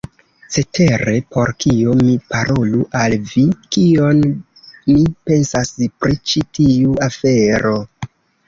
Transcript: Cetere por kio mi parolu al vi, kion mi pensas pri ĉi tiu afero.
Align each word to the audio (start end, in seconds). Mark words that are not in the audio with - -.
Cetere 0.53 1.11
por 1.35 1.51
kio 1.65 1.93
mi 1.99 2.15
parolu 2.31 2.81
al 3.01 3.17
vi, 3.33 3.43
kion 3.77 4.25
mi 4.95 5.05
pensas 5.29 5.73
pri 5.85 6.19
ĉi 6.33 6.45
tiu 6.61 7.01
afero. 7.11 7.77